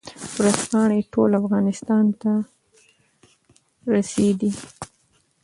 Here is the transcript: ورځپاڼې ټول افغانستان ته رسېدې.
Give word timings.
ورځپاڼې 0.35 0.99
ټول 1.13 1.31
افغانستان 1.41 2.05
ته 2.21 2.31
رسېدې. 3.93 4.51